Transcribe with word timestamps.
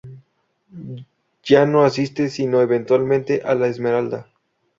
Ya 1.43 1.67
no 1.67 1.83
asiste 1.83 2.29
sino 2.29 2.61
eventualmente 2.61 3.43
a 3.45 3.53
"la 3.53 3.67
Esmeralda". 3.67 4.27